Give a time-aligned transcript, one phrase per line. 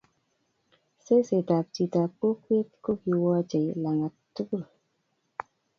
[1.03, 4.63] Seset ab chi ab kokwet ko ki wache langat tukul